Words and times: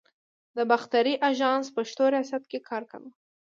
د 0.55 0.57
باختر 0.71 1.05
آژانس 1.29 1.65
پښتو 1.77 2.03
ریاست 2.15 2.43
کې 2.51 2.59
کار 2.69 2.83
کاوه. 2.91 3.09